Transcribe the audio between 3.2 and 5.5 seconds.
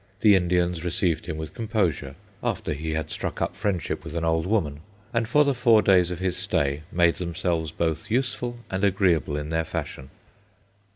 up friendship with an old woman, and for